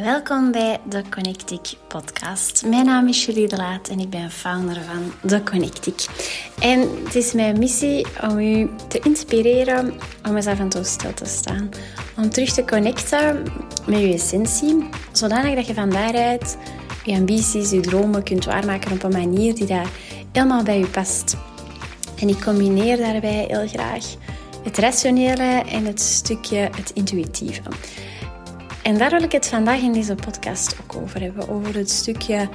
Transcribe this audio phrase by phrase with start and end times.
[0.00, 2.66] Welkom bij de Connectic podcast.
[2.66, 6.06] Mijn naam is Julie de Laat en ik ben founder van de Connectic.
[6.58, 9.94] En het is mijn missie om u te inspireren
[10.28, 11.70] om eens af en toe stil te staan.
[12.16, 13.42] Om terug te connecten
[13.86, 16.56] met uw essentie, zodanig dat je van daaruit
[17.04, 19.88] je ambities, je dromen kunt waarmaken op een manier die daar
[20.32, 21.36] helemaal bij u past.
[22.18, 24.04] En ik combineer daarbij heel graag
[24.64, 27.62] het rationele en het stukje het intuïtieve.
[28.82, 31.48] En daar wil ik het vandaag in deze podcast ook over hebben.
[31.48, 32.48] Over het stukje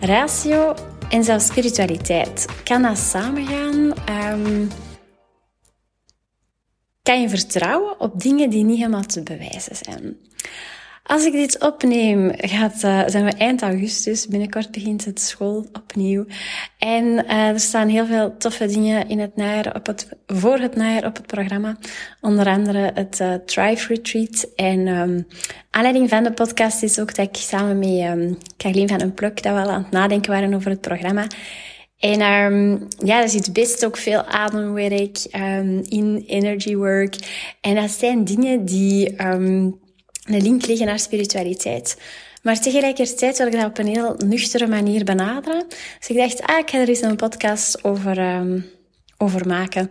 [0.00, 0.74] ratio
[1.10, 2.46] en zelfs spiritualiteit.
[2.64, 3.92] Kan dat samengaan?
[4.32, 4.68] Um,
[7.02, 10.16] kan je vertrouwen op dingen die niet helemaal te bewijzen zijn?
[11.02, 14.28] Als ik dit opneem, gaat, uh, zijn we eind augustus.
[14.28, 16.24] Binnenkort begint het school opnieuw.
[16.78, 20.76] En uh, er staan heel veel toffe dingen in het najaar op het, voor het
[20.76, 21.76] najaar op het programma.
[22.20, 24.48] Onder andere het uh, Thrive Retreat.
[24.56, 25.26] En um,
[25.70, 29.42] aanleiding van de podcast is ook dat ik samen met um, Carlien van een Pluk
[29.42, 31.26] dat we al aan het nadenken waren over het programma.
[31.98, 37.16] En um, ja, er zit best ook veel ademwerk um, in, energy work.
[37.60, 39.80] En dat zijn dingen die um,
[40.22, 41.96] een link liggen naar spiritualiteit.
[42.42, 45.64] Maar tegelijkertijd wil ik dat op een heel nuchtere manier benaderen.
[45.98, 48.64] Dus ik dacht, ah, ik ga er eens een podcast over, um,
[49.18, 49.90] over maken.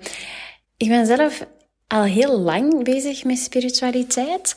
[0.77, 1.45] Ik ben zelf
[1.87, 4.55] al heel lang bezig met spiritualiteit.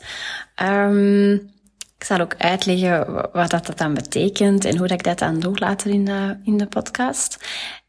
[0.63, 1.33] Um,
[1.97, 5.39] ik zal ook uitleggen wat dat, dat dan betekent en hoe dat ik dat dan
[5.39, 7.37] doe later in de, in de podcast.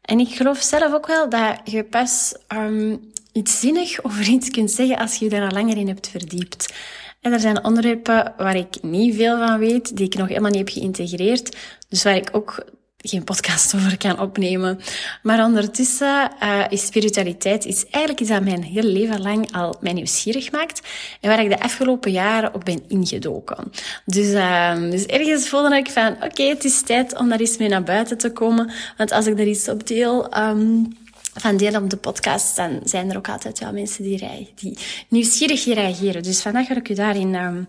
[0.01, 4.71] En ik geloof zelf ook wel dat je pas um, iets zinnig over iets kunt
[4.71, 6.73] zeggen als je je daar al langer in hebt verdiept.
[7.21, 10.59] En er zijn onderwerpen waar ik niet veel van weet, die ik nog helemaal niet
[10.59, 11.57] heb geïntegreerd.
[11.89, 12.65] Dus waar ik ook
[12.97, 14.79] geen podcast over kan opnemen.
[15.23, 19.93] Maar ondertussen uh, is spiritualiteit is eigenlijk iets dat mijn heel leven lang al mij
[19.93, 20.81] nieuwsgierig maakt.
[21.21, 23.71] En waar ik de afgelopen jaren ook ben ingedoken.
[24.05, 27.69] Dus, uh, dus ergens voelde ik van, oké, het is tijd om daar eens mee
[27.69, 28.71] naar buiten te komen.
[28.97, 30.37] Want als ik er iets op deel...
[30.37, 31.05] Um,
[31.37, 34.77] van delen op de podcast, dan zijn er ook altijd wel mensen die, die
[35.07, 36.23] nieuwsgierig reageren.
[36.23, 37.67] Dus vandaag ga ik u daarin um,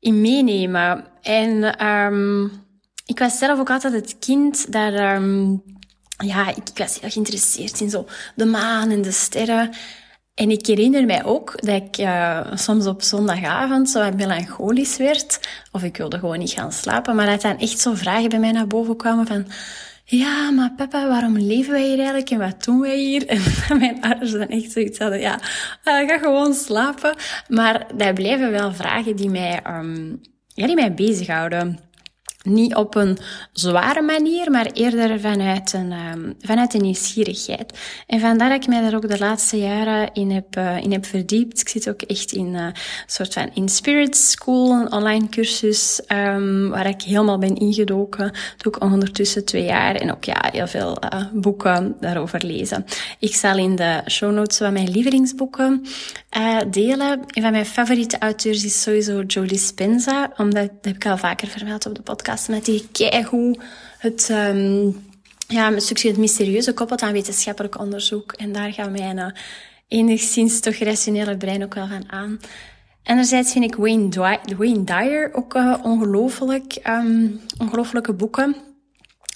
[0.00, 1.04] in meenemen.
[1.22, 2.50] En um,
[3.06, 4.92] ik was zelf ook altijd het kind dat...
[4.92, 5.62] Um,
[6.24, 9.70] ja, ik, ik was heel geïnteresseerd in zo de maan en de sterren.
[10.34, 15.40] En ik herinner mij ook dat ik uh, soms op zondagavond zo melancholisch werd.
[15.72, 17.14] Of ik wilde gewoon niet gaan slapen.
[17.16, 19.46] Maar dat dan echt zo vragen bij mij naar boven kwamen van
[20.10, 23.26] ja, maar papa, waarom leven wij hier eigenlijk en wat doen wij hier?
[23.68, 25.34] En mijn ouders dan echt zoiets hadden, ja,
[25.84, 27.14] uh, ga gewoon slapen.
[27.48, 31.78] Maar dat blijven wel vragen die mij, um, ja, die mij bezighouden.
[32.42, 33.18] Niet op een
[33.52, 37.78] zware manier, maar eerder vanuit een, um, vanuit een nieuwsgierigheid.
[38.06, 41.06] En vandaar dat ik mij daar ook de laatste jaren in heb, uh, in heb
[41.06, 41.60] verdiept.
[41.60, 42.74] Ik zit ook echt in uh, een
[43.06, 48.32] soort van in Spirit School, een online cursus, um, waar ik helemaal ben ingedoken.
[48.56, 52.84] Doe ik ondertussen twee jaar en ook ja, heel veel uh, boeken daarover lezen.
[53.18, 55.86] Ik zal in de show notes wat mijn lievelingsboeken
[56.70, 57.20] delen.
[57.26, 61.48] Een van mijn favoriete auteurs is sowieso Joe Dispenza, omdat dat heb ik al vaker
[61.48, 63.58] vermeld op de podcast met die keigoed
[63.98, 65.06] het, um,
[65.48, 68.32] ja, een stukje het mysterieuze koppelt aan wetenschappelijk onderzoek.
[68.32, 69.26] En daar gaat mijn uh,
[69.88, 72.40] enigszins toch rationele brein ook wel van aan.
[73.04, 73.74] Anderzijds vind ik
[74.56, 78.56] Wayne, Dyer ook uh, ongelooflijk, um, ongelooflijke boeken.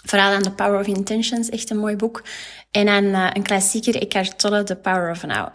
[0.04, 2.22] Vooral aan The Power of Intentions, echt een mooi boek.
[2.70, 5.48] En aan uh, een klassieker, Eckhart Tolle, The Power of Now.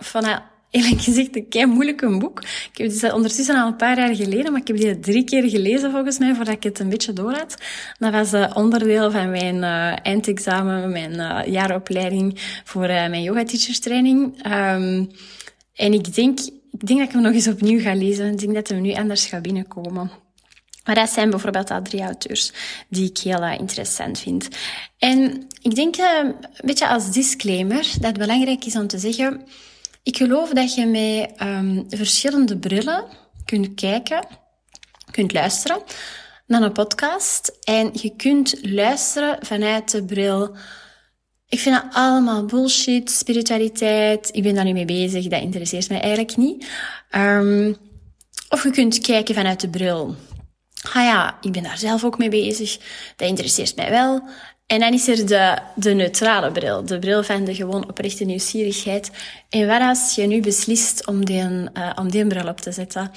[0.78, 2.42] Eerlijk gezegd een kei moeilijk een boek.
[2.42, 5.50] Ik heb het ondertussen al een paar jaar geleden, maar ik heb die drie keer
[5.50, 7.58] gelezen volgens mij, voordat ik het een beetje door had.
[8.00, 13.80] Dat was uh, onderdeel van mijn uh, eindexamen, mijn uh, jaaropleiding voor mijn yoga teachers
[13.80, 14.46] training.
[14.46, 15.10] Um,
[15.74, 16.40] en ik denk,
[16.72, 18.32] ik denk dat ik hem nog eens opnieuw ga lezen.
[18.32, 20.12] Ik denk dat hem nu anders gaat binnenkomen.
[20.84, 22.52] Maar dat zijn bijvoorbeeld al drie auteurs
[22.90, 24.48] die ik heel interessant vind.
[24.98, 29.42] En ik denk een beetje als disclaimer dat het belangrijk is om te zeggen
[30.08, 33.06] ik geloof dat je met um, verschillende brillen
[33.46, 34.28] kunt kijken,
[35.12, 35.82] kunt luisteren
[36.46, 37.58] naar een podcast.
[37.64, 40.56] En je kunt luisteren vanuit de bril.
[41.48, 44.30] Ik vind dat allemaal bullshit, spiritualiteit.
[44.32, 46.68] Ik ben daar niet mee bezig, dat interesseert mij eigenlijk niet.
[47.12, 47.78] Um,
[48.50, 50.16] of je kunt kijken vanuit de bril.
[50.94, 52.78] Ah ja, ik ben daar zelf ook mee bezig.
[53.16, 54.30] Dat interesseert mij wel.
[54.68, 59.12] En dan is er de, de neutrale bril, de bril van de gewoon oprechte nieuwsgierigheid.
[59.50, 63.12] En wat als je nu beslist om die, uh, om die bril op te zetten?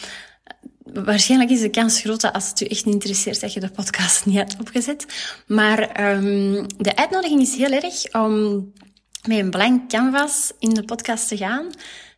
[0.83, 4.27] Waarschijnlijk is de kans groot als het u echt niet interesseert dat je de podcast
[4.27, 5.07] niet hebt opgezet.
[5.47, 8.73] Maar um, de uitnodiging is heel erg om
[9.29, 11.67] met een blank canvas in de podcast te gaan,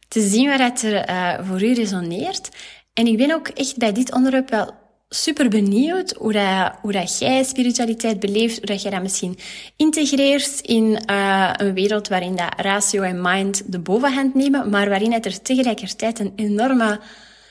[0.08, 2.48] te zien waar het er uh, voor u resoneert.
[2.92, 4.81] En ik ben ook echt bij dit onderwerp wel
[5.14, 9.38] super benieuwd hoe, dat, hoe dat jij spiritualiteit beleeft, hoe dat jij dat misschien
[9.76, 15.12] integreert in uh, een wereld waarin dat ratio en mind de bovenhand nemen, maar waarin
[15.12, 17.00] het er tegelijkertijd een enorme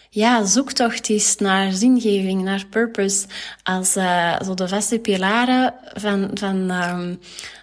[0.10, 3.26] ja, zoektocht is naar zingeving, naar purpose,
[3.64, 7.20] als uh, zo de vaste pilaren van, van um,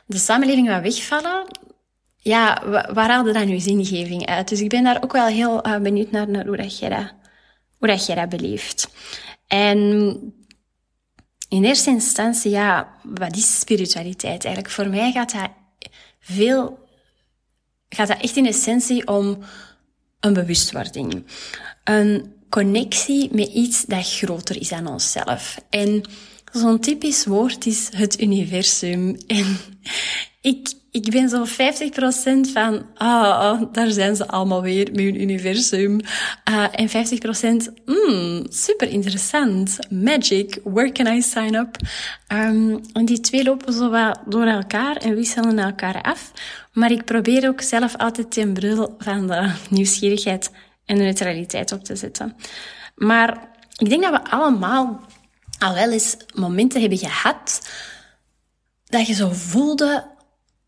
[0.07, 1.45] de samenleving wat wegvallen.
[2.17, 2.63] Ja,
[2.93, 4.49] waar haalde dan uw zingeving uit?
[4.49, 7.13] Dus ik ben daar ook wel heel uh, benieuwd naar, naar hoe, dat jij dat,
[7.79, 8.89] hoe dat jij dat beleeft.
[9.49, 9.89] En
[11.49, 14.75] in eerste instantie, ja, wat is spiritualiteit eigenlijk?
[14.75, 15.51] Voor mij gaat dat
[16.21, 16.79] veel,
[17.89, 19.39] gaat dat echt in essentie om
[20.21, 21.25] een bewustwording.
[21.85, 25.59] Een connectie met iets dat groter is dan onszelf.
[25.71, 26.03] En
[26.53, 29.17] zo'n typisch woord is het universum.
[29.27, 29.57] En
[30.41, 35.21] ik, ik ben zo 50% van, ah, oh, daar zijn ze allemaal weer met hun
[35.21, 36.01] universum.
[36.51, 39.79] Uh, en 50%, mm, super interessant.
[39.91, 41.77] Magic, where can I sign up?
[42.33, 46.33] Um, en die twee lopen zo wat door elkaar en wisselen elkaar af.
[46.73, 50.51] Maar ik probeer ook zelf altijd ten bril van de nieuwsgierigheid
[50.85, 52.37] en de neutraliteit op te zetten.
[52.95, 55.01] Maar ik denk dat we allemaal
[55.59, 57.61] al wel eens momenten hebben gehad
[58.85, 60.17] dat je zo voelde,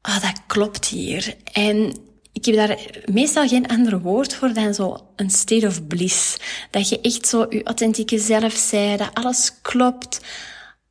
[0.01, 1.37] ah, dat klopt hier.
[1.53, 1.95] En
[2.33, 2.79] ik heb daar
[3.13, 6.37] meestal geen ander woord voor dan zo een state of bliss.
[6.71, 10.21] Dat je echt zo je authentieke zelf zei, dat alles klopt.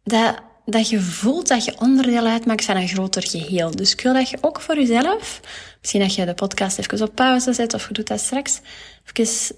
[0.03, 0.35] Dat,
[0.65, 3.71] dat je voelt dat je onderdeel uitmaakt van een groter geheel.
[3.71, 5.41] Dus ik wil dat je ook voor jezelf,
[5.79, 8.59] misschien dat je de podcast even op pauze zet of je doet dat straks,
[9.05, 9.55] even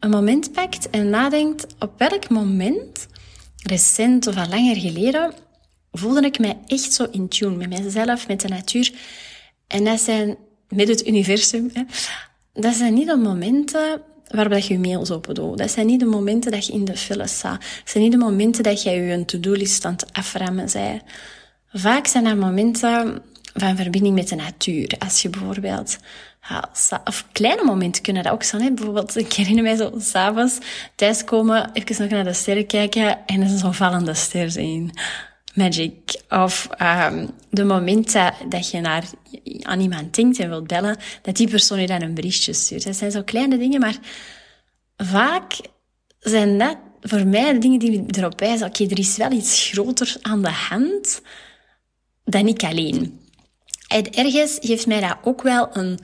[0.00, 3.06] een moment pakt en nadenkt op welk moment,
[3.62, 5.32] recent of al langer geleden,
[5.92, 8.92] voelde ik mij echt zo in tune met mezelf, met de natuur.
[9.66, 10.36] En dat zijn,
[10.68, 11.82] met het universum, hè,
[12.52, 15.58] dat zijn niet de momenten waarbij je je mails open doet.
[15.58, 17.60] Dat zijn niet de momenten dat je in de file staat.
[17.60, 21.00] Dat zijn niet de momenten dat je je to-do-list aan het aframmen zei.
[21.72, 23.22] Vaak zijn dat momenten
[23.54, 24.94] van verbinding met de natuur.
[24.98, 25.98] Als je bijvoorbeeld,
[27.04, 28.62] of kleine momenten kunnen dat ook zijn.
[28.62, 28.72] Hè?
[28.72, 30.58] Bijvoorbeeld, ik herinner mij zo s'avonds
[30.94, 34.92] thuiskomen, even nog naar de sterren kijken en er is zo'n vallende ster zien
[35.54, 36.20] magic.
[36.28, 38.12] Of um, de moment
[38.48, 39.04] dat, je naar,
[39.62, 42.84] aan iemand denkt en wilt bellen, dat die persoon je dan een berichtje stuurt.
[42.84, 43.98] Dat zijn zo kleine dingen, maar
[44.96, 45.60] vaak
[46.18, 50.16] zijn dat voor mij de dingen die erop wijzen, oké, er is wel iets groter
[50.22, 51.20] aan de hand
[52.24, 53.20] dan ik alleen.
[53.88, 55.98] En ergens geeft mij dat ook wel een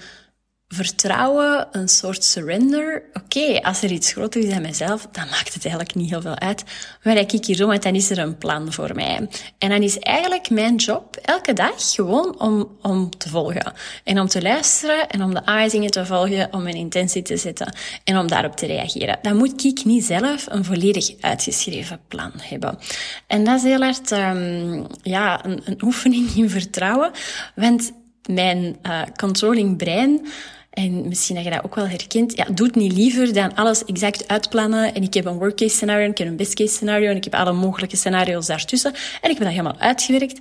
[0.74, 3.02] vertrouwen, een soort surrender.
[3.12, 6.38] Oké, als er iets groter is dan mezelf, dan maakt het eigenlijk niet heel veel
[6.38, 6.64] uit.
[7.02, 9.28] Maar ik kijk hier dan is er een plan voor mij.
[9.58, 13.72] En dan is eigenlijk mijn job elke dag gewoon om, om te volgen.
[14.04, 17.74] En om te luisteren en om de aanwijzingen te volgen, om mijn intentie te zetten
[18.04, 19.18] en om daarop te reageren.
[19.22, 22.78] Dan moet ik niet zelf een volledig uitgeschreven plan hebben.
[23.26, 27.10] En dat is heel hard, um, ja, een, een oefening in vertrouwen.
[27.54, 27.92] Want
[28.28, 30.26] mijn uh, controlling brein
[30.74, 32.36] en misschien dat je dat ook wel herkent.
[32.36, 34.94] Ja, doe het niet liever dan alles exact uitplannen.
[34.94, 37.24] En ik heb een worst case scenario, ik heb een best case scenario en ik
[37.24, 38.92] heb alle mogelijke scenario's daartussen.
[38.92, 40.40] En ik heb dat helemaal uitgewerkt.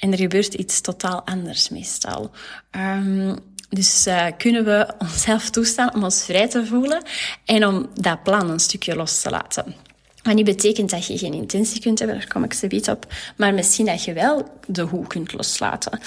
[0.00, 2.30] En er gebeurt iets totaal anders meestal.
[2.70, 3.38] Um,
[3.68, 7.02] dus uh, kunnen we onszelf toestaan om ons vrij te voelen
[7.44, 9.74] en om dat plan een stukje los te laten.
[10.22, 13.06] Wat niet betekent dat je geen intentie kunt hebben, daar kom ik zo op.
[13.36, 16.00] Maar misschien dat je wel de hoe kunt loslaten.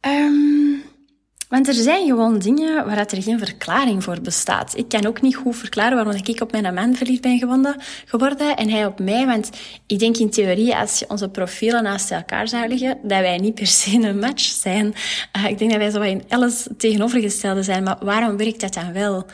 [0.00, 0.82] Um,
[1.52, 4.76] want er zijn gewoon dingen waar er geen verklaring voor bestaat.
[4.76, 7.38] Ik kan ook niet goed verklaren waarom ik op mijn man verliefd ben
[8.06, 9.26] geworden en hij op mij.
[9.26, 9.50] Want
[9.86, 13.54] ik denk in theorie, als je onze profielen naast elkaar zou leggen, dat wij niet
[13.54, 14.94] per se een match zijn.
[15.36, 17.82] Uh, ik denk dat wij zo in alles tegenovergestelde zijn.
[17.82, 19.26] Maar waarom werkt dat dan wel?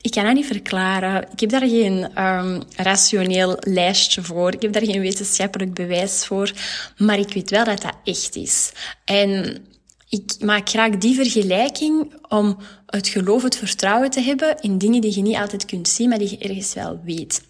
[0.00, 1.28] Ik kan dat niet verklaren.
[1.32, 4.52] Ik heb daar geen um, rationeel lijstje voor.
[4.52, 6.52] Ik heb daar geen wetenschappelijk bewijs voor.
[6.96, 8.72] Maar ik weet wel dat dat echt is.
[9.04, 9.62] En
[10.08, 15.14] ik maak graag die vergelijking om het geloof, het vertrouwen te hebben in dingen die
[15.14, 17.42] je niet altijd kunt zien, maar die je ergens wel weet.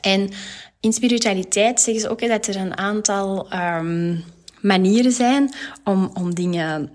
[0.00, 0.30] En
[0.80, 4.24] in spiritualiteit zeggen ze ook dat er een aantal um,
[4.60, 6.90] manieren zijn om, om dingen,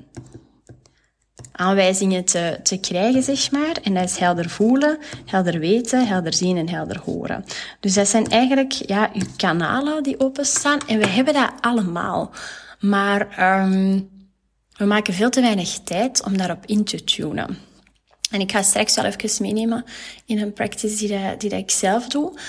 [1.52, 3.78] aanwijzingen te, te krijgen, zeg maar.
[3.84, 7.46] En dat is helder voelen, helder weten, helder zien en helder horen.
[7.80, 10.80] Dus dat zijn eigenlijk ja, je kanalen die openstaan.
[10.88, 12.32] En we hebben dat allemaal.
[12.80, 14.10] Maar um,
[14.78, 17.58] we maken veel te weinig tijd om daarop in te tunen.
[18.32, 19.84] En ik ga straks wel even meenemen
[20.26, 22.40] in een practice die, dat, die ik zelf doe.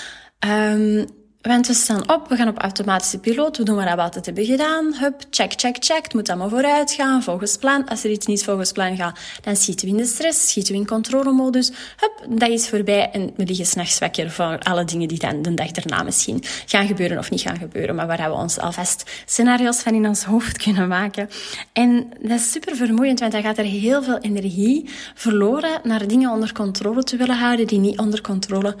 [0.47, 1.05] Um,
[1.41, 4.45] want we staan op, we gaan op automatische piloot, we doen wat we altijd hebben
[4.45, 4.93] gedaan.
[4.93, 6.03] Hup, check, check, check.
[6.03, 7.87] Het moet allemaal vooruit gaan, volgens plan.
[7.87, 10.79] Als er iets niet volgens plan gaat, dan schieten we in de stress, schieten we
[10.79, 11.71] in controlemodus.
[11.97, 15.53] Hup, dat is voorbij en we liggen s'nachts wakker voor alle dingen die dan de
[15.53, 19.79] dag daarna misschien gaan gebeuren of niet gaan gebeuren, maar waar we ons alvast scenario's
[19.79, 21.29] van in ons hoofd kunnen maken.
[21.73, 26.31] En dat is super vermoeiend, want dan gaat er heel veel energie verloren naar dingen
[26.31, 28.75] onder controle te willen houden die niet onder controle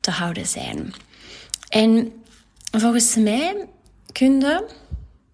[0.00, 0.92] te houden zijn.
[1.68, 2.12] En
[2.70, 3.68] volgens mij
[4.12, 4.66] kun je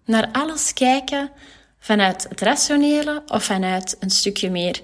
[0.05, 1.31] naar alles kijken
[1.79, 4.81] vanuit het rationele of vanuit een stukje meer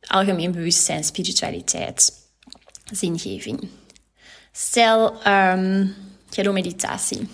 [0.00, 2.12] algemeen bewustzijn, spiritualiteit,
[2.92, 3.68] zingeving.
[4.52, 5.94] Stel, um,
[6.30, 7.28] je meditatie.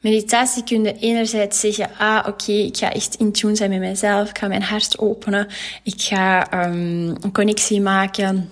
[0.00, 4.30] Meditatie kun je enerzijds zeggen, ah oké, ik ga echt in tune zijn met mezelf,
[4.30, 5.48] ik ga mijn hart openen,
[5.82, 8.50] ik ga um, een connectie maken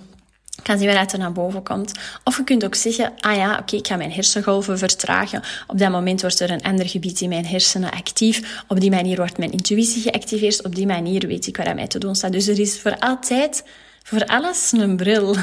[0.69, 1.93] kan zien waaruit er naar boven komt.
[2.25, 5.43] Of je kunt ook zeggen, ah ja, oké, ik ga mijn hersengolven vertragen.
[5.67, 8.63] Op dat moment wordt er een ander gebied in mijn hersenen actief.
[8.67, 10.65] Op die manier wordt mijn intuïtie geactiveerd.
[10.65, 12.33] Op die manier weet ik wat aan mij te doen staat.
[12.33, 13.65] Dus er is voor altijd,
[14.03, 15.37] voor alles een bril.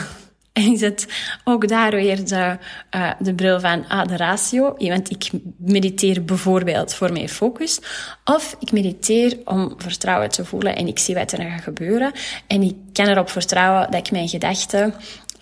[0.63, 1.07] En het
[1.43, 2.57] ook daar weer de,
[2.95, 4.75] uh, de bril van ah, de ratio.
[4.77, 7.79] Want ik mediteer bijvoorbeeld voor mijn focus.
[8.23, 12.11] Of ik mediteer om vertrouwen te voelen en ik zie wat er gaat gebeuren.
[12.47, 14.93] En ik kan erop vertrouwen dat ik mijn gedachten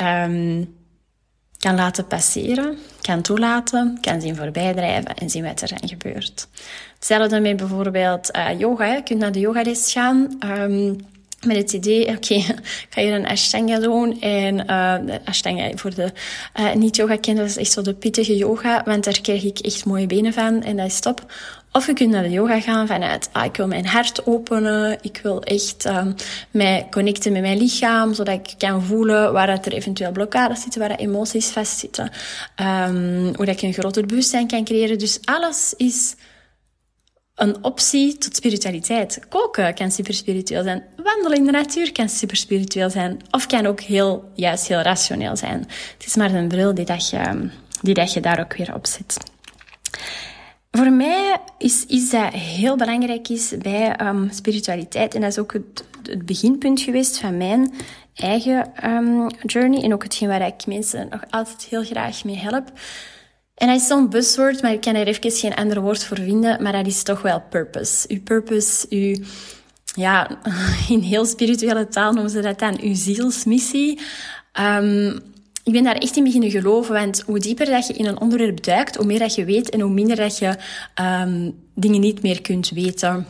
[0.02, 0.76] um,
[1.58, 6.48] kan laten passeren, kan toelaten, kan zien voorbijdrijven en zien wat er gebeurt.
[6.96, 8.86] Hetzelfde met bijvoorbeeld uh, yoga.
[8.86, 10.38] Je kunt naar de yogales gaan.
[10.46, 10.98] Um,
[11.46, 12.34] met het idee, oké,
[12.88, 14.22] ik ga hier een ashtanga doen.
[14.22, 16.12] En uh, de ashtanga voor de
[16.60, 20.34] uh, niet-yoga-kinderen is echt zo de pittige yoga, want daar krijg ik echt mooie benen
[20.34, 21.26] van en dat is top.
[21.76, 25.20] Of je kunt naar de yoga gaan vanuit, ah, ik wil mijn hart openen, ik
[25.24, 26.16] wil echt um,
[26.52, 30.96] mij connecten met mijn lichaam, zodat ik kan voelen waar er eventueel blokkades zitten, waar
[30.96, 32.12] emoties vastzitten,
[32.88, 34.98] um, hoe dat ik een groter bewustzijn kan creëren.
[34.98, 36.16] Dus alles is
[37.36, 39.20] een optie tot spiritualiteit.
[39.30, 40.84] Koken kan super spiritueel zijn.
[40.96, 43.20] Wandelen in de natuur kan super spiritueel zijn.
[43.32, 45.60] Of kan ook heel, juist heel rationeel zijn.
[45.94, 47.50] Het is maar een bril die, dat je,
[47.82, 49.18] die dat je daar ook weer op zet.
[50.72, 55.16] Voor mij is iets dat heel belangrijk is bij um, spiritualiteit.
[55.16, 55.86] En dat is ook het,
[56.26, 57.74] beginpunt geweest van mijn
[58.14, 59.84] eigen um, journey.
[59.84, 62.72] En ook hetgeen waar ik mensen nog altijd heel graag mee help.
[63.56, 66.64] En dat is zo'n buzzword, maar ik kan er even geen ander woord voor vinden,
[66.64, 68.06] maar dat is toch wel purpose.
[68.08, 69.16] Uw purpose, uw,
[69.96, 70.40] ja,
[70.90, 74.00] in heel spirituele taal noemen ze dat dan uw zielsmissie.
[74.60, 75.20] Um,
[75.64, 78.64] ik ben daar echt in beginnen geloven, want hoe dieper dat je in een onderwerp
[78.64, 80.56] duikt, hoe meer dat je weet en hoe minder dat je
[81.02, 83.26] um, dingen niet meer kunt weten.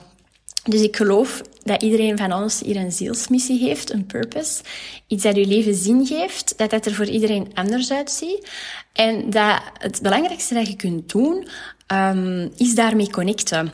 [0.64, 4.64] Dus ik geloof dat iedereen van ons hier een zielsmissie heeft, een purpose.
[5.08, 8.50] Iets dat je leven zin geeft, dat dat er voor iedereen anders uitziet.
[8.94, 11.48] En dat het belangrijkste dat je kunt doen,
[11.88, 13.72] um, is daarmee connecten.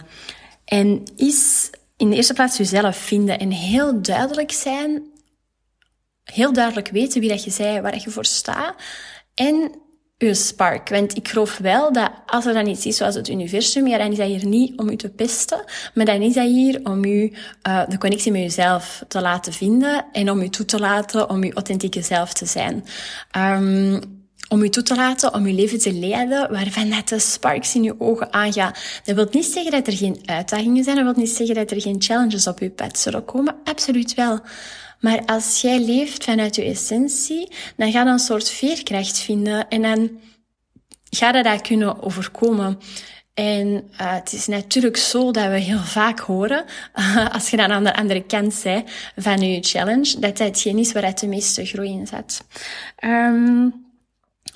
[0.65, 5.03] En is in de eerste plaats jezelf vinden en heel duidelijk zijn,
[6.23, 8.75] heel duidelijk weten wie dat je zei, waar je voor staat.
[9.33, 9.71] En
[10.27, 10.89] je spark.
[10.89, 14.11] Want ik geloof wel dat als er dan iets is zoals het universum, ja, dan
[14.11, 17.33] is dat hier niet om u te pesten, maar dan is dat hier om u
[17.67, 21.43] uh, de connectie met jezelf te laten vinden en om u toe te laten om
[21.43, 22.85] uw authentieke zelf te zijn.
[23.37, 24.17] Um,
[24.49, 27.83] om u toe te laten om uw leven te leiden waarvan net de sparks in
[27.83, 28.73] uw ogen aangaan.
[29.03, 31.81] Dat wil niet zeggen dat er geen uitdagingen zijn, dat wil niet zeggen dat er
[31.81, 33.55] geen challenges op uw pad zullen komen.
[33.63, 34.39] Absoluut wel.
[34.99, 39.81] Maar als jij leeft vanuit je essentie, dan ga je een soort veerkracht vinden en
[39.81, 40.19] dan
[41.09, 42.79] ga je dat kunnen overkomen.
[43.33, 46.65] En uh, het is natuurlijk zo dat we heel vaak horen,
[47.33, 50.91] als je dan aan de andere kant bent van je challenge, dat dat hetgeen is
[50.91, 52.43] waar het de meeste groei in zit.
[53.03, 53.87] Um,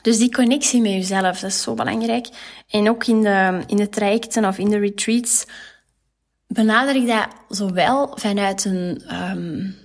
[0.02, 2.28] dus die connectie met jezelf, dat is zo belangrijk.
[2.70, 5.46] En ook in de, in de trajecten of in de retreats
[6.48, 9.76] benader ik dat zowel vanuit een um,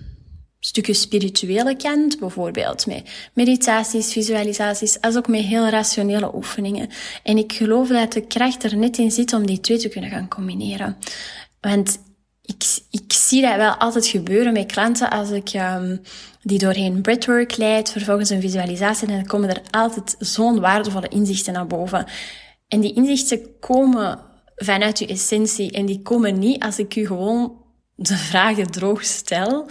[0.68, 6.88] stukje spirituele kant, bijvoorbeeld met meditaties, visualisaties, als ook met heel rationele oefeningen.
[7.22, 10.10] En ik geloof dat de kracht er net in zit om die twee te kunnen
[10.10, 10.96] gaan combineren.
[11.60, 11.98] Want
[12.42, 16.00] ik, ik zie dat wel altijd gebeuren met klanten als ik um,
[16.42, 21.52] die doorheen breathwork leid, vervolgens een visualisatie, en dan komen er altijd zo'n waardevolle inzichten
[21.52, 22.06] naar boven.
[22.68, 24.20] En die inzichten komen
[24.56, 29.70] vanuit je essentie en die komen niet als ik u gewoon de vragen droog stel,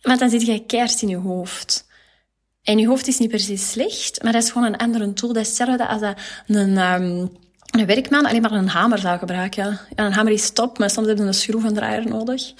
[0.00, 1.88] want dan zit je keihard in je hoofd.
[2.62, 5.32] En je hoofd is niet per se slecht, maar dat is gewoon een andere tool.
[5.32, 6.02] Dat is hetzelfde als
[6.46, 7.30] een, um,
[7.70, 9.80] een werkman alleen maar een hamer zou gebruiken.
[9.96, 12.52] Ja, een hamer is top, maar soms heb je een schroevendraaier nodig.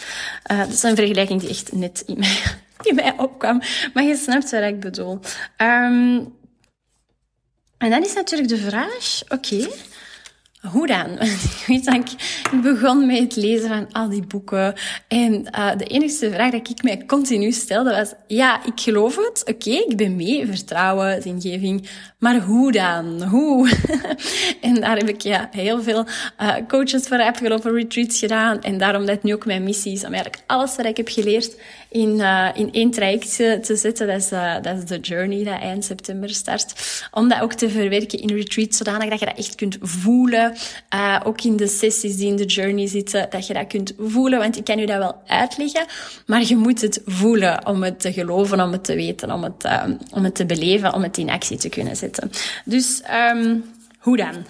[0.53, 3.63] Uh, dat is een vergelijking die echt net in mij, opkwam.
[3.95, 5.21] Maar je snapt wat ik bedoel.
[5.57, 6.39] Um,
[7.79, 9.69] En dan is natuurlijk de vraag, oké,
[10.61, 11.11] hoe dan?
[11.21, 12.11] Ik weet dat ik,
[12.63, 14.75] begon met het lezen van al die boeken.
[15.09, 19.43] En uh, de enige vraag dat ik mij continu stelde was, ja, ik geloof het.
[19.55, 21.89] Oké, ik ben mee, vertrouwen, zingeving.
[22.19, 23.23] Maar hoe dan?
[23.23, 23.71] Hoe?
[24.61, 26.07] en daar heb ik ja, heel veel
[26.41, 28.63] uh, coaches voor afgelopen retreats gedaan.
[28.63, 31.57] En daarom dat nu ook mijn missie is om eigenlijk alles wat ik heb geleerd
[31.91, 34.07] in, uh, in één traject te zetten.
[34.07, 36.75] Dat is, uh, dat is de journey dat eind september start.
[37.11, 40.55] Om dat ook te verwerken in retreats, zodanig dat je dat echt kunt voelen.
[40.95, 44.39] Uh, ook in de sessies die in de journey zitten, dat je dat kunt voelen.
[44.39, 45.87] Want ik kan u dat wel uitleggen,
[46.27, 49.69] maar je moet het voelen om het te geloven, om het te weten, om het,
[50.13, 52.31] om het te beleven, om het in actie te kunnen zetten.
[52.65, 53.03] Dus
[53.35, 53.65] um,
[53.99, 54.45] hoe dan?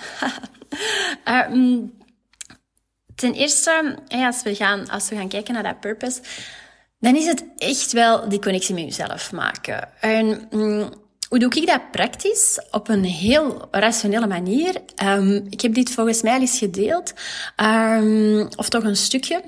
[1.52, 1.92] um,
[3.20, 6.20] ten eerste, als we, gaan, als we gaan kijken naar dat purpose,
[7.00, 9.88] dan is het echt wel die connectie met jezelf maken.
[10.00, 10.92] En mm,
[11.28, 12.60] hoe doe ik dat praktisch?
[12.70, 14.74] Op een heel rationele manier.
[15.04, 17.12] Um, ik heb dit volgens mij eens gedeeld,
[17.56, 19.42] um, of toch een stukje.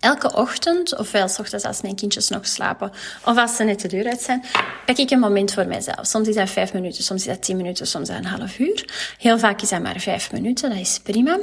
[0.00, 2.90] Elke ochtend, ofwel s ochtends als mijn kindjes nog slapen,
[3.24, 4.44] of als ze net de deur uit zijn,
[4.86, 6.06] pak ik een moment voor mijzelf.
[6.06, 8.58] Soms is dat vijf minuten, soms is dat tien minuten, soms is dat een half
[8.58, 8.84] uur.
[9.18, 11.38] Heel vaak is dat maar vijf minuten, dat is prima.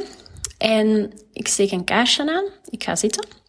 [0.57, 3.42] En ik steek een kaarsje aan, ik ga zitten.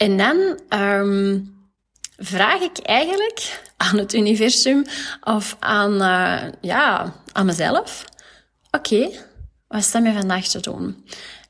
[0.00, 1.54] En dan um,
[2.16, 4.84] vraag ik eigenlijk aan het universum
[5.24, 8.04] of aan, uh, ja, aan mezelf:
[8.70, 9.10] Oké,
[9.68, 11.04] wat staat mij vandaag te doen?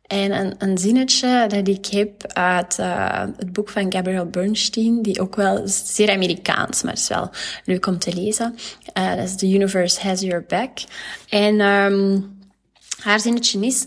[0.06, 5.20] En een, een zinnetje dat ik heb uit uh, het boek van Gabrielle Bernstein, die
[5.20, 7.30] ook wel zeer Amerikaans, maar is wel
[7.64, 8.56] leuk om te lezen.
[8.98, 10.78] Uh, dat is The Universe Has Your Back.
[11.28, 12.38] En um,
[13.02, 13.86] haar zinnetje is: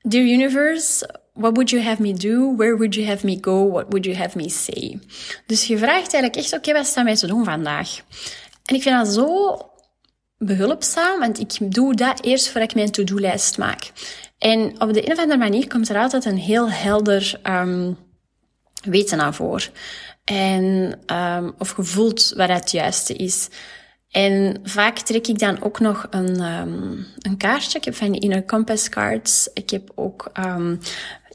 [0.00, 2.54] Dear Universe, What would you have me do?
[2.56, 3.70] Where would you have me go?
[3.70, 4.98] What would you have me say?
[5.46, 7.96] Dus je vraagt eigenlijk echt, oké, wat staat mij te doen vandaag?
[8.64, 9.56] En ik vind dat zo
[10.38, 13.92] behulpzaam, want ik doe dat eerst voordat ik mijn to-do-lijst maak.
[14.38, 17.96] En op de een of andere manier komt er altijd een heel helder um,
[18.82, 19.70] weten aan voor.
[20.24, 23.48] En, um, of gevoeld wat het juiste is.
[24.10, 27.78] En vaak trek ik dan ook nog een, um, een kaartje.
[27.78, 29.50] Ik heb van die Inner Compass cards.
[29.54, 30.78] Ik heb ook um,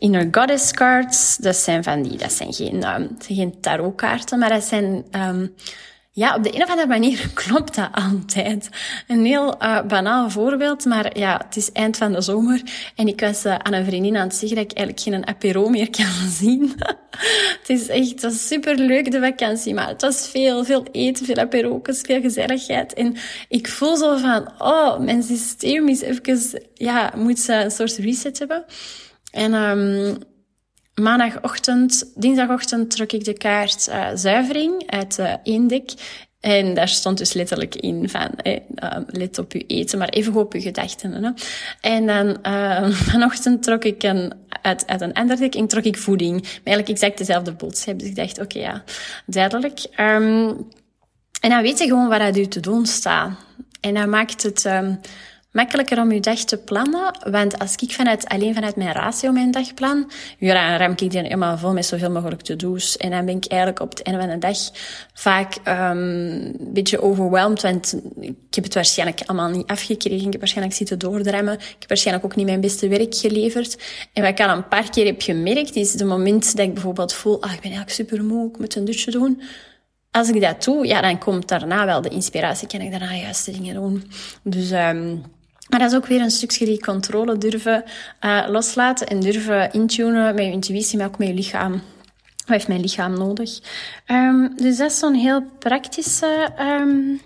[0.03, 1.37] Inner Goddess cards.
[1.37, 5.53] Dat zijn van die, dat zijn geen, um, geen tarotkaarten, maar dat zijn, um,
[6.11, 8.69] ja, op de een of andere manier klopt dat altijd.
[9.07, 12.61] Een heel uh, banaal voorbeeld, maar ja, het is eind van de zomer
[12.95, 15.69] en ik was uh, aan een vriendin aan het zeggen dat ik eigenlijk geen apero
[15.69, 16.73] meer kan zien.
[17.59, 21.37] het is echt het super leuk de vakantie, maar het was veel, veel eten, veel
[21.37, 22.93] apero's, veel gezelligheid.
[22.93, 23.15] En
[23.47, 28.65] ik voel zo van, oh, mijn systeem is even, ja, moet een soort reset hebben.
[29.33, 30.17] En um,
[30.95, 35.91] maandagochtend, dinsdagochtend trok ik de kaart uh, zuivering uit uh, één dek.
[36.39, 38.59] En daar stond dus letterlijk in van, eh,
[39.07, 41.11] let op je eten, maar even op je gedachten.
[41.23, 41.31] Hè.
[41.81, 45.97] En dan uh, vanochtend trok ik een, uit, uit een ander dek en trok ik
[45.97, 46.41] voeding.
[46.41, 47.99] Maar eigenlijk exact dezelfde boodschap.
[47.99, 48.83] Dus ik dacht, oké, ja,
[49.25, 49.79] duidelijk.
[49.99, 50.67] Um,
[51.41, 53.31] en dan weet je gewoon wat er te doen staat.
[53.81, 54.65] En dan maakt het...
[54.65, 54.99] Um,
[55.53, 57.17] makkelijker om je dag te plannen.
[57.29, 60.97] Want als ik vanuit, alleen vanuit mijn ratio mijn dag plan, ja, dan ram ik
[60.97, 62.97] die helemaal vol met zoveel mogelijk to-do's.
[62.97, 64.57] En dan ben ik eigenlijk op het einde van de dag
[65.13, 67.61] vaak um, een beetje overweldigd.
[67.61, 70.25] Want ik heb het waarschijnlijk allemaal niet afgekregen.
[70.25, 71.53] Ik heb waarschijnlijk zitten doordrammen.
[71.53, 73.77] Ik heb waarschijnlijk ook niet mijn beste werk geleverd.
[74.13, 77.13] En wat ik al een paar keer heb gemerkt, is de moment dat ik bijvoorbeeld
[77.13, 79.41] voel, ah, ik ben eigenlijk super moe, ik moet een dutje doen
[80.13, 82.67] als ik dat doe, ja, dan komt daarna wel de inspiratie.
[82.67, 84.11] Kan ik daarna juiste dingen doen.
[84.43, 85.23] Dus um,
[85.69, 87.83] maar dat is ook weer een stukje die controle durven
[88.21, 91.71] uh, loslaten en durven intunen met je intuïtie, maar ook met je lichaam.
[91.71, 91.81] Wat
[92.47, 93.59] heeft mijn lichaam nodig?
[94.07, 97.21] Um, dus dat is zo'n heel praktische um,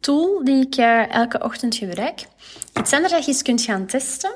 [0.00, 2.20] tool die ik uh, elke ochtend gebruik.
[2.78, 4.34] Iets anders dat je kunt gaan testen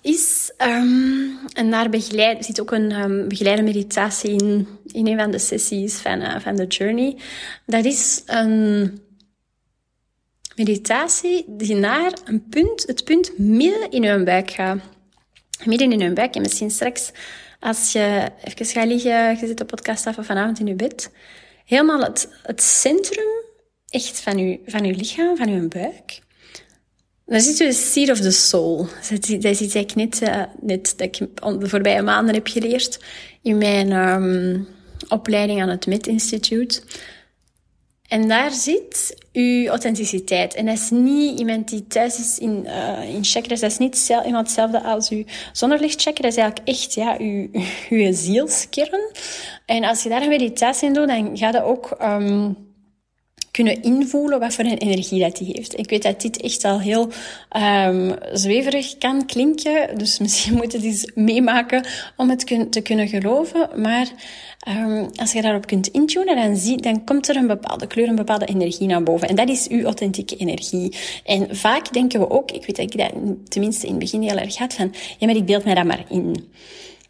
[0.00, 5.30] is, um, en daar begeleid, zit ook een um, begeleide meditatie in, in een van
[5.30, 7.16] de sessies van, uh, van de Journey.
[7.66, 9.00] Dat is een
[10.56, 14.78] meditatie die naar een punt, het punt midden in je buik gaat.
[15.64, 16.34] Midden in je buik.
[16.34, 17.10] En misschien straks,
[17.60, 21.10] als je even gaat liggen, je zit de podcast vanavond in je bed,
[21.64, 23.44] helemaal het, het centrum
[23.88, 26.24] echt van je, van je lichaam, van je buik.
[27.26, 28.88] Daar zit de seed of the soul.
[29.10, 31.18] Dat is iets dat ik net, uh, net dat ik
[31.60, 33.00] de voorbije maanden heb geleerd
[33.42, 34.68] in mijn um,
[35.08, 36.82] opleiding aan het Med Institute.
[38.08, 40.54] En daar zit uw authenticiteit.
[40.54, 43.60] En dat is niet iemand die thuis is in, uh, in chakras.
[43.60, 46.22] Dat is niet zelf, iemand hetzelfde als uw zonnerlichtchakra.
[46.22, 47.48] Dat is eigenlijk echt ja, uw,
[47.98, 49.10] uw zielskern.
[49.66, 51.96] En als je daar een meditatie in doet, dan ga je ook...
[52.02, 52.65] Um,
[53.56, 55.78] kunnen invoelen wat voor een energie dat die heeft.
[55.78, 57.08] Ik weet dat dit echt al heel
[57.86, 63.08] um, zweverig kan klinken, dus misschien moet je het eens meemaken om het te kunnen
[63.08, 63.68] geloven.
[63.76, 64.08] Maar
[64.68, 68.14] um, als je daarop kunt intunen, dan, zie, dan komt er een bepaalde kleur, een
[68.14, 69.28] bepaalde energie naar boven.
[69.28, 70.96] En dat is uw authentieke energie.
[71.24, 73.12] En vaak denken we ook, ik weet dat ik dat
[73.48, 76.04] tenminste in het begin heel erg had, van ja, maar ik beeld mij dat maar
[76.08, 76.48] in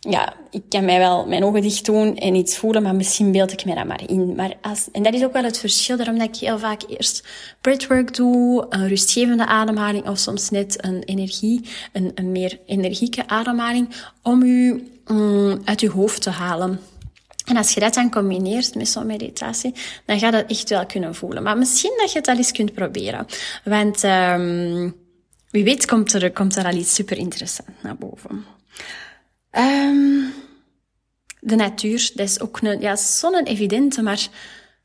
[0.08, 3.52] ja, ik kan mij wel mijn ogen dicht doen en iets voelen, maar misschien beeld
[3.52, 4.34] ik mij dat maar in.
[4.34, 7.26] Maar als, en dat is ook wel het verschil, daarom dat ik heel vaak eerst
[7.60, 13.88] breathwork doe, een rustgevende ademhaling of soms net een energie, een, een meer energieke ademhaling,
[14.22, 16.80] om u um, uit uw hoofd te halen.
[17.44, 20.86] En als je dat dan combineert met zo'n meditatie, dan ga je dat echt wel
[20.86, 21.42] kunnen voelen.
[21.42, 23.26] Maar misschien dat je het al eens kunt proberen.
[23.64, 24.94] Want um,
[25.50, 28.44] wie weet komt er, komt er al iets super interessant naar boven.
[29.58, 30.32] Um,
[31.40, 34.28] de natuur, dat is ook een, ja, zo'n evidente, maar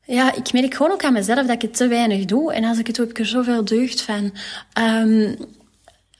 [0.04, 2.52] ja, ik merk gewoon ook aan mezelf dat ik het te weinig doe.
[2.52, 4.32] En als ik het doe, heb ik er zoveel deugd van.
[4.78, 5.36] Um,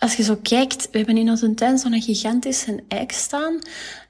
[0.02, 3.58] als je zo kijkt, we hebben in onze tuin zo'n gigantische eik staan.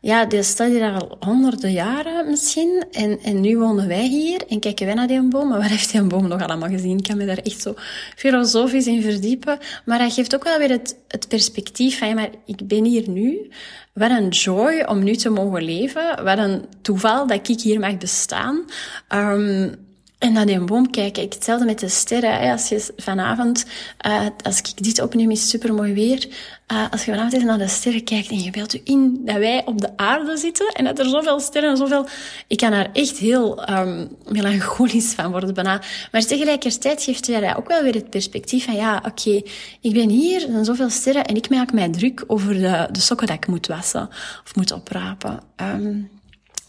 [0.00, 2.84] Ja, die staat hier al honderden jaren misschien.
[2.90, 5.48] En, en nu wonen wij hier en kijken wij naar die boom.
[5.48, 6.98] Maar waar heeft die boom nog allemaal gezien?
[6.98, 7.74] Ik kan me daar echt zo
[8.16, 9.58] filosofisch in verdiepen.
[9.84, 13.08] Maar dat geeft ook wel weer het, het perspectief van, ja, maar ik ben hier
[13.08, 13.50] nu.
[13.94, 16.24] Wat een joy om nu te mogen leven.
[16.24, 18.64] Wat een toeval dat ik hier mag bestaan.
[19.08, 19.90] Um,
[20.22, 21.22] en naar die boom kijken.
[21.22, 22.50] Ik hetzelfde met de sterren.
[22.50, 23.64] Als je vanavond,
[24.06, 26.28] uh, als ik dit opneem, is super mooi weer.
[26.72, 29.62] Uh, als je vanavond naar de sterren kijkt en je beeldt je in dat wij
[29.64, 32.06] op de aarde zitten en dat er zoveel sterren, zoveel...
[32.46, 35.80] Ik kan daar echt heel um, melancholisch van worden bijna.
[36.12, 39.42] Maar tegelijkertijd geeft jij ook wel weer het perspectief van, ja, oké,
[39.80, 43.00] ik ben hier, er zijn zoveel sterren en ik maak mij druk over de, de
[43.00, 44.08] sokken dat ik moet wassen
[44.44, 45.40] of moet oprapen.
[45.56, 46.10] Um,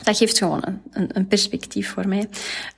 [0.04, 2.30] dat geeft gewoon een, een, perspectief voor mij.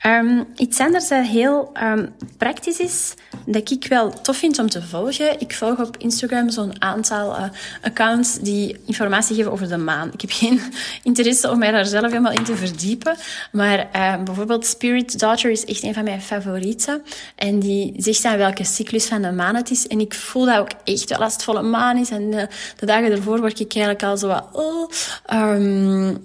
[0.05, 3.13] Um, iets anders dat heel um, praktisch is,
[3.45, 5.39] dat ik wel tof vind om te volgen.
[5.39, 7.43] Ik volg op Instagram zo'n aantal uh,
[7.81, 10.11] accounts die informatie geven over de maan.
[10.13, 10.61] Ik heb geen
[11.03, 13.15] interesse om mij daar zelf helemaal in te verdiepen.
[13.51, 17.03] Maar uh, bijvoorbeeld Spirit Daughter is echt een van mijn favorieten.
[17.35, 19.87] En die zegt dan welke cyclus van de maan het is.
[19.87, 22.09] En ik voel dat ook echt wel als het volle maan is.
[22.09, 22.47] En de,
[22.79, 24.47] de dagen ervoor word ik eigenlijk al zo wat...
[24.51, 24.89] Oh,
[25.33, 26.23] um,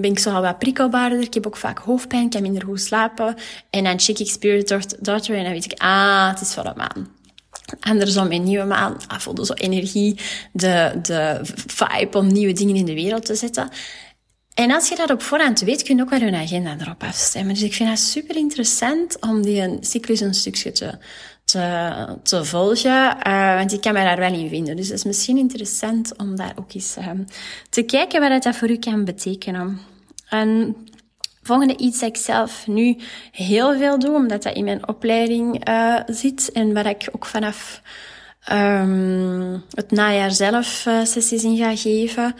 [0.00, 1.20] ben ik zo wat prikkelbaarder.
[1.20, 3.34] Ik heb ook vaak hoofdpijn, ik kan minder goed slapen.
[3.70, 4.68] En dan check ik Spirit
[5.00, 7.16] Daughter en dan weet ik, ah, het is volle maan.
[7.80, 10.20] Andersom, mijn nieuwe maan, ah, voelde zo energie,
[10.52, 13.68] de, de vibe om nieuwe dingen in de wereld te zetten.
[14.54, 17.54] En als je dat op voorhand weet, kun je ook wel je agenda erop afstemmen.
[17.54, 20.98] Dus ik vind het super interessant om die een cyclus een stukje te,
[22.22, 24.76] te, volgen, uh, want ik kan mij daar wel in vinden.
[24.76, 27.10] Dus het is misschien interessant om daar ook eens uh,
[27.70, 29.80] te kijken wat dat voor u kan betekenen.
[30.28, 30.76] En
[31.42, 32.96] volgende iets dat ik zelf nu
[33.32, 37.82] heel veel doe, omdat dat in mijn opleiding uh, zit en waar ik ook vanaf
[38.52, 42.34] um, het najaar zelf uh, sessies in ga geven.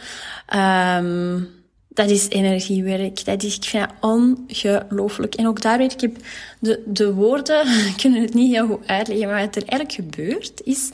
[0.55, 1.57] Um,
[1.99, 3.25] dat is energiewerk.
[3.25, 5.35] Dat is, ik vind dat ongelooflijk.
[5.35, 6.15] En ook daar weet ik, heb
[6.59, 7.65] de, de woorden
[8.01, 10.89] kunnen het niet heel goed uitleggen, maar wat er eigenlijk gebeurt is,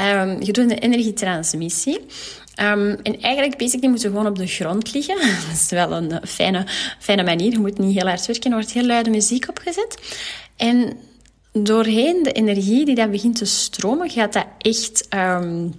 [0.00, 2.00] um, je doet een energietransmissie.
[2.62, 5.16] Um, en eigenlijk, basically, moet gewoon op de grond liggen.
[5.48, 6.66] Dat is wel een fijne,
[6.98, 7.50] fijne manier.
[7.50, 8.50] Je moet niet heel hard werken.
[8.50, 9.98] Er wordt heel luide muziek opgezet.
[10.56, 10.96] En
[11.52, 15.08] doorheen de energie die dan begint te stromen, gaat dat echt...
[15.14, 15.74] Um,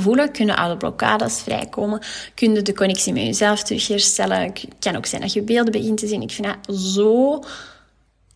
[0.00, 2.00] voelen, kunnen alle blokkades vrijkomen,
[2.34, 4.40] kun je de connectie met jezelf terug herstellen.
[4.40, 6.22] Het kan ook zijn dat je beelden begint te zien.
[6.22, 7.42] Ik vind dat zo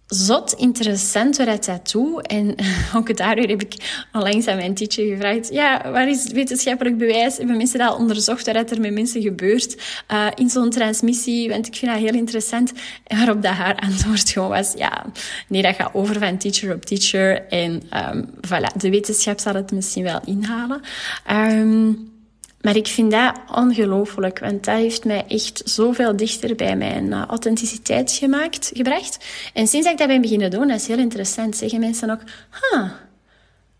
[0.06, 2.26] zot interessant wat dat doet.
[2.26, 2.54] En
[2.96, 7.36] ook daardoor heb ik onlangs aan mijn teacher gevraagd, ja, waar is het wetenschappelijk bewijs?
[7.36, 9.76] Hebben mensen dat onderzocht wat er met mensen gebeurt
[10.12, 11.48] uh, in zo'n transmissie?
[11.48, 12.72] Want ik vind dat heel interessant.
[13.06, 15.04] En waarop dat haar antwoord gewoon was, ja,
[15.48, 17.46] nee, dat gaat over van teacher op teacher.
[17.48, 17.82] En
[18.14, 20.80] um, voilà, de wetenschap zal het misschien wel inhalen.
[21.30, 22.14] Um,
[22.66, 27.24] maar ik vind dat ongelooflijk, want dat heeft mij echt zoveel dichter bij mijn uh,
[27.24, 29.24] authenticiteit gemaakt, gebracht.
[29.54, 32.20] En sinds ik dat ben beginnen doen, dat is heel interessant, zeggen mensen ook,
[32.60, 32.90] huh,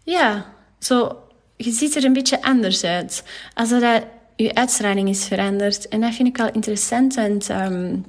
[0.05, 1.19] ja, zo,
[1.57, 3.23] je ziet er een beetje anders uit.
[3.55, 4.05] Als dat
[4.37, 5.89] je uitstraling is veranderd.
[5.89, 7.19] En dat vind ik wel interessant,
[7.51, 8.05] um,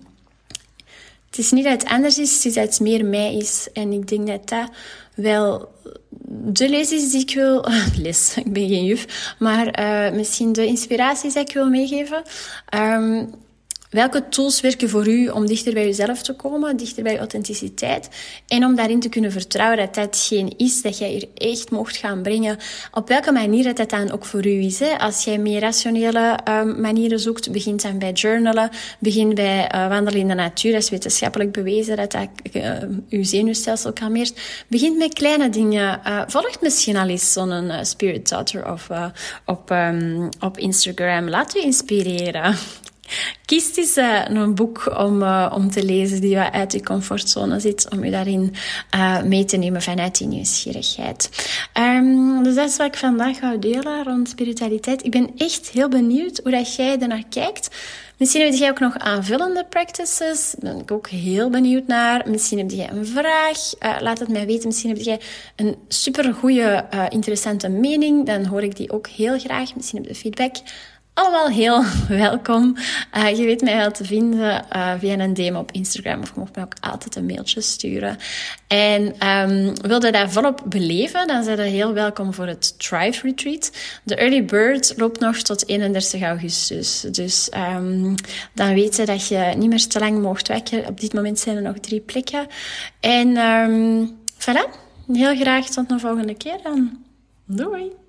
[1.29, 3.67] het is niet dat het anders is, het is dat het meer mij is.
[3.73, 4.69] En ik denk dat dat
[5.15, 5.69] wel
[6.29, 7.65] de les is die ik wil...
[8.01, 9.35] Les, ik ben geen juf.
[9.39, 12.23] Maar uh, misschien de inspiraties die ik wil meegeven.
[12.75, 13.33] Um,
[13.97, 18.09] Welke tools werken voor u om dichter bij jezelf te komen, dichter bij authenticiteit
[18.47, 22.21] en om daarin te kunnen vertrouwen dat datgene is dat jij hier echt mocht gaan
[22.21, 22.57] brengen.
[22.91, 24.79] Op welke manier dat, dat dan ook voor u is.
[24.79, 24.97] Hè?
[24.97, 30.19] Als jij meer rationele um, manieren zoekt, begin dan bij journalen, begin bij uh, wandelen
[30.19, 30.71] in de natuur.
[30.71, 32.71] Dat is wetenschappelijk bewezen dat dat uh,
[33.09, 34.39] uw zenuwstelsel kalmeert.
[34.67, 35.99] Begin met kleine dingen.
[36.05, 38.87] Uh, volg misschien al eens zo'n spirit daughter of,
[39.45, 41.29] op, um, op Instagram.
[41.29, 42.55] Laat u inspireren.
[43.45, 47.59] Kies eens uh, een boek om, uh, om te lezen die wat uit je comfortzone
[47.59, 48.53] zit, om je daarin
[48.95, 51.49] uh, mee te nemen vanuit die nieuwsgierigheid.
[51.79, 55.05] Um, dus dat is wat ik vandaag ga delen rond spiritualiteit.
[55.05, 57.69] Ik ben echt heel benieuwd hoe dat jij ernaar kijkt.
[58.17, 60.55] Misschien heb jij ook nog aanvullende practices.
[60.59, 62.29] Daar ben ik ook heel benieuwd naar.
[62.29, 63.73] Misschien heb jij een vraag.
[64.01, 64.67] laat het mij weten.
[64.67, 65.19] Misschien heb jij
[65.55, 68.25] een supergoeie, interessante mening.
[68.25, 69.75] Dan hoor ik die ook heel graag.
[69.75, 70.55] Misschien heb je feedback
[71.17, 71.83] allemaal heel
[72.25, 72.75] welkom.
[73.17, 76.39] Uh, je weet mij wel te vinden uh, via een DM op Instagram of je
[76.39, 78.17] mag mij ook altijd een mailtje sturen.
[78.67, 83.21] En um, wil je dat volop beleven, dan zijn je heel welkom voor het Thrive
[83.21, 83.71] Retreat.
[84.03, 87.01] De Early Bird loopt nog tot 31 augustus.
[87.01, 88.15] Dus um,
[88.53, 90.87] dan weet je dat je niet meer te lang mocht wekken.
[90.87, 92.47] Op dit moment zijn er nog drie plekken.
[92.99, 94.69] En um, voilà,
[95.13, 97.05] heel graag tot een volgende keer dan.
[97.45, 98.06] Doei!